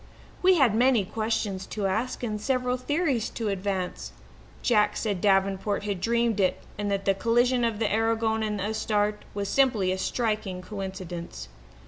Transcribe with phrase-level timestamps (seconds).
[0.41, 4.13] We had many questions to ask and several theories to advance.
[4.63, 8.63] Jack said Davenport had dreamed it and that the collision of the Aragon and the
[8.65, 11.49] Astarte was simply a striking coincidence.